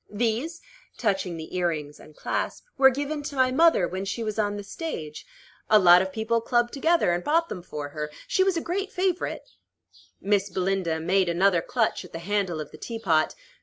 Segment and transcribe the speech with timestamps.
[0.09, 0.61] These,"
[0.97, 4.57] touching the ear rings and clasp, "were given to my mother when she was on
[4.57, 5.27] the stage.
[5.69, 8.09] A lot of people clubbed together, and bought them for her.
[8.27, 9.47] She was a great favorite."
[10.19, 13.35] Miss Belinda made another clutch at the handle of the teapot.